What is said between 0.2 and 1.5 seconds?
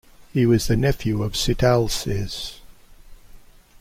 He was the nephew of